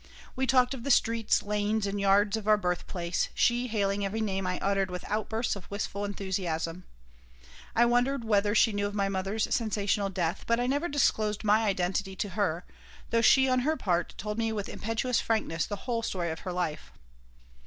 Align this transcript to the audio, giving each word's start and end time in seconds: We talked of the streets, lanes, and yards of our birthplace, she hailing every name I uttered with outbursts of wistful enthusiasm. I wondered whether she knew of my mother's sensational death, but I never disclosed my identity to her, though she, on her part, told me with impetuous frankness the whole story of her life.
We 0.35 0.47
talked 0.47 0.73
of 0.73 0.83
the 0.83 0.89
streets, 0.89 1.43
lanes, 1.43 1.85
and 1.85 2.01
yards 2.01 2.35
of 2.35 2.47
our 2.47 2.57
birthplace, 2.57 3.29
she 3.35 3.67
hailing 3.67 4.03
every 4.03 4.19
name 4.19 4.47
I 4.47 4.57
uttered 4.57 4.89
with 4.89 5.05
outbursts 5.07 5.55
of 5.55 5.69
wistful 5.69 6.05
enthusiasm. 6.05 6.85
I 7.75 7.85
wondered 7.85 8.23
whether 8.23 8.55
she 8.55 8.73
knew 8.73 8.87
of 8.87 8.95
my 8.95 9.09
mother's 9.09 9.43
sensational 9.53 10.09
death, 10.09 10.43
but 10.47 10.59
I 10.59 10.65
never 10.65 10.87
disclosed 10.87 11.43
my 11.43 11.65
identity 11.65 12.15
to 12.15 12.29
her, 12.29 12.65
though 13.11 13.21
she, 13.21 13.47
on 13.47 13.59
her 13.59 13.77
part, 13.77 14.15
told 14.17 14.39
me 14.39 14.51
with 14.51 14.69
impetuous 14.69 15.21
frankness 15.21 15.67
the 15.67 15.75
whole 15.85 16.01
story 16.01 16.31
of 16.31 16.39
her 16.39 16.51
life. 16.51 16.91